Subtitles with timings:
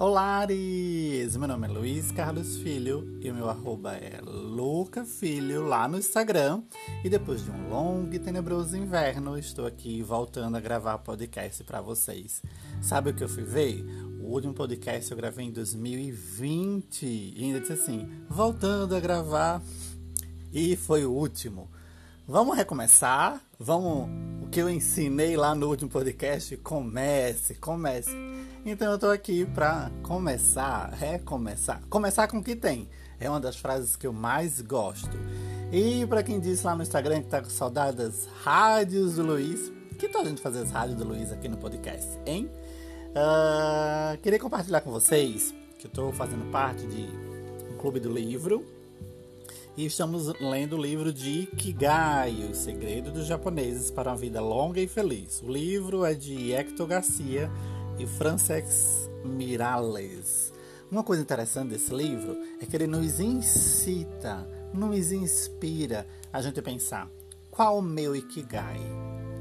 [0.00, 1.36] Olá, Ares!
[1.36, 5.98] Meu nome é Luiz Carlos Filho e o meu arroba é Luca Filho lá no
[5.98, 6.62] Instagram.
[7.04, 11.82] E depois de um longo e tenebroso inverno, estou aqui voltando a gravar podcast para
[11.82, 12.40] vocês.
[12.80, 13.84] Sabe o que eu fui ver?
[14.22, 19.60] O último podcast eu gravei em 2020 e ainda disse assim: voltando a gravar.
[20.50, 21.68] E foi o último.
[22.26, 23.38] Vamos recomeçar?
[23.58, 24.39] Vamos.
[24.50, 26.56] Que eu ensinei lá no último podcast?
[26.56, 28.10] Comece, comece.
[28.66, 31.80] Então eu tô aqui para começar, recomeçar.
[31.88, 32.88] Começar com o que tem.
[33.20, 35.16] É uma das frases que eu mais gosto.
[35.70, 39.70] E para quem disse lá no Instagram que tá com saudade das rádios do Luiz,
[39.96, 42.50] que tal a gente fazer as rádios do Luiz aqui no podcast, hein?
[43.10, 47.08] Uh, queria compartilhar com vocês que eu tô fazendo parte de
[47.72, 48.79] um clube do livro
[49.80, 54.78] e estamos lendo o livro de Ikigai, o segredo dos japoneses para uma vida longa
[54.78, 55.40] e feliz.
[55.40, 57.50] O livro é de Hector Garcia
[57.98, 60.52] e Frances Miralles.
[60.90, 67.10] Uma coisa interessante desse livro é que ele nos incita, nos inspira a gente pensar
[67.50, 68.80] qual o meu Ikigai,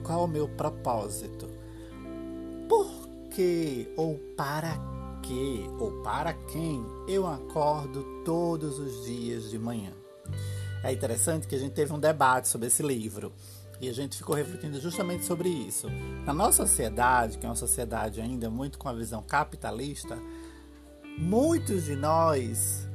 [0.05, 1.49] qual o meu propósito,
[2.69, 2.89] por
[3.35, 4.79] que ou para
[5.21, 9.91] que ou para quem eu acordo todos os dias de manhã.
[10.83, 13.33] É interessante que a gente teve um debate sobre esse livro
[13.81, 15.87] e a gente ficou refletindo justamente sobre isso.
[16.25, 20.17] Na nossa sociedade, que é uma sociedade ainda muito com a visão capitalista,
[21.17, 22.87] muitos de nós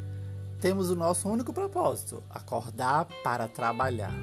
[0.60, 4.14] temos o nosso único propósito: acordar para trabalhar.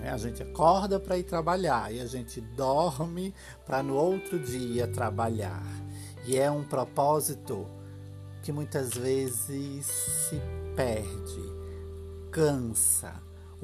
[0.00, 4.86] É, a gente acorda para ir trabalhar e a gente dorme para no outro dia
[4.86, 5.64] trabalhar.
[6.26, 7.66] E é um propósito
[8.42, 10.40] que muitas vezes se
[10.76, 11.63] perde,
[12.34, 13.14] cansa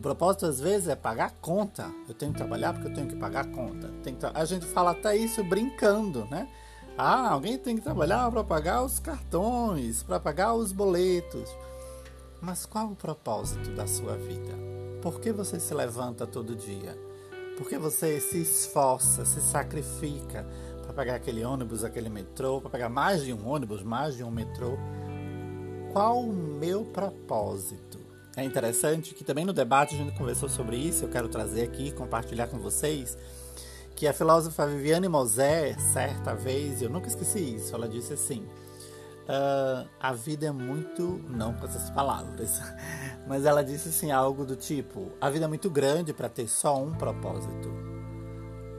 [0.00, 1.92] o propósito às vezes é pagar conta.
[2.08, 3.90] Eu tenho que trabalhar porque eu tenho que pagar conta.
[4.32, 6.48] A gente fala até isso brincando, né?
[6.96, 11.54] Ah, alguém tem que trabalhar para pagar os cartões, para pagar os boletos.
[12.40, 14.54] Mas qual o propósito da sua vida?
[15.02, 16.98] Por que você se levanta todo dia?
[17.58, 20.46] Por que você se esforça, se sacrifica
[20.82, 24.30] para pegar aquele ônibus, aquele metrô, para pegar mais de um ônibus, mais de um
[24.30, 24.78] metrô?
[25.92, 27.99] Qual o meu propósito?
[28.36, 31.90] É interessante que também no debate a gente conversou sobre isso, eu quero trazer aqui
[31.90, 33.18] compartilhar com vocês,
[33.96, 38.46] que a filósofa Viviane Mosé, certa vez, eu nunca esqueci isso, ela disse assim,
[39.24, 42.60] uh, a vida é muito, não com essas palavras,
[43.26, 46.80] mas ela disse assim algo do tipo, a vida é muito grande para ter só
[46.80, 47.68] um propósito,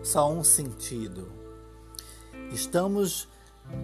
[0.02, 1.32] só um sentido.
[2.52, 3.28] Estamos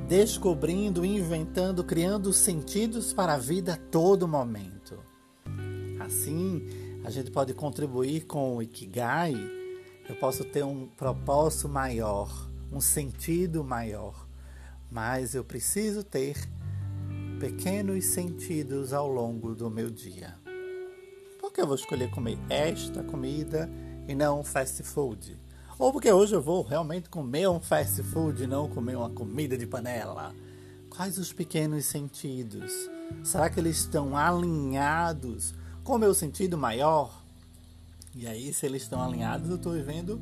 [0.08, 4.77] descobrindo, inventando, criando sentidos para a vida a todo momento.
[6.08, 6.66] Assim,
[7.04, 9.36] a gente pode contribuir com o Ikigai.
[10.08, 14.26] Eu posso ter um propósito maior, um sentido maior,
[14.90, 16.38] mas eu preciso ter
[17.42, 20.34] pequenos sentidos ao longo do meu dia.
[21.42, 23.70] Por que eu vou escolher comer esta comida
[24.08, 25.38] e não um fast food?
[25.78, 29.58] Ou porque hoje eu vou realmente comer um fast food e não comer uma comida
[29.58, 30.34] de panela?
[30.90, 32.72] Quais os pequenos sentidos?
[33.26, 35.54] Será que eles estão alinhados
[35.88, 37.24] com meu sentido maior.
[38.14, 40.22] E aí, se eles estão alinhados, eu estou vivendo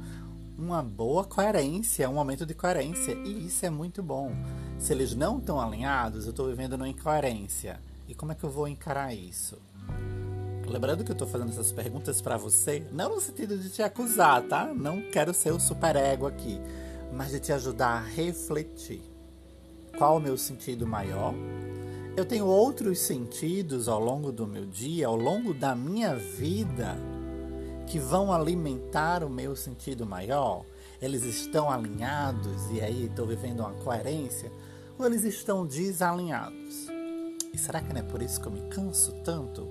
[0.56, 3.14] uma boa coerência, um momento de coerência.
[3.26, 4.32] E isso é muito bom.
[4.78, 7.80] Se eles não estão alinhados, eu estou vivendo uma incoerência.
[8.08, 9.58] E como é que eu vou encarar isso?
[10.68, 14.44] Lembrando que eu estou fazendo essas perguntas para você, não no sentido de te acusar,
[14.44, 14.72] tá?
[14.72, 16.60] Não quero ser o superego aqui,
[17.12, 19.02] mas de te ajudar a refletir.
[19.98, 21.34] Qual o meu sentido maior?
[22.18, 26.96] Eu tenho outros sentidos ao longo do meu dia, ao longo da minha vida,
[27.88, 30.64] que vão alimentar o meu sentido maior.
[31.02, 34.50] Eles estão alinhados e aí estou vivendo uma coerência,
[34.98, 36.88] ou eles estão desalinhados?
[37.54, 39.68] E será que não é por isso que eu me canso tanto?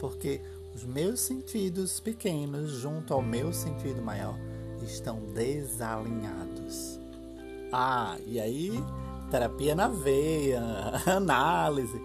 [0.00, 0.40] Porque
[0.74, 4.36] os meus sentidos pequenos, junto ao meu sentido maior,
[4.82, 6.98] estão desalinhados.
[7.72, 8.82] Ah, e aí
[9.34, 10.62] terapia na veia,
[11.06, 12.00] análise,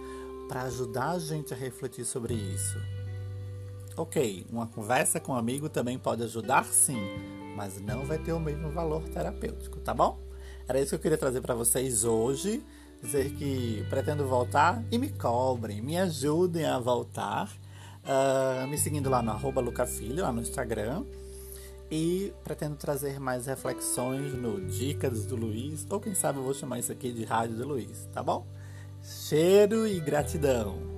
[0.47, 2.81] para ajudar a gente a refletir sobre isso.
[3.95, 6.99] Ok, uma conversa com um amigo também pode ajudar sim,
[7.55, 10.19] mas não vai ter o mesmo valor terapêutico, tá bom?
[10.67, 12.65] Era isso que eu queria trazer para vocês hoje.
[12.99, 17.47] Dizer que pretendo voltar e me cobrem, me ajudem a voltar.
[18.03, 21.05] Uh, me seguindo lá no arroba Lucafilho, lá no Instagram
[21.91, 26.79] e pretendo trazer mais reflexões no Dicas do Luiz, ou quem sabe eu vou chamar
[26.79, 28.45] isso aqui de Rádio do Luiz, tá bom?
[29.01, 30.88] Cheiro e gratidão!